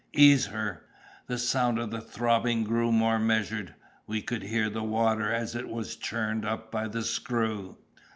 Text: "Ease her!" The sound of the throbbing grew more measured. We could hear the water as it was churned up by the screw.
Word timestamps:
"Ease 0.13 0.47
her!" 0.47 0.83
The 1.27 1.37
sound 1.37 1.77
of 1.77 1.91
the 1.91 2.01
throbbing 2.01 2.63
grew 2.63 2.91
more 2.91 3.19
measured. 3.19 3.75
We 4.07 4.23
could 4.23 4.41
hear 4.41 4.67
the 4.67 4.81
water 4.81 5.31
as 5.31 5.53
it 5.53 5.69
was 5.69 5.95
churned 5.95 6.43
up 6.43 6.71
by 6.71 6.87
the 6.87 7.03
screw. 7.03 7.77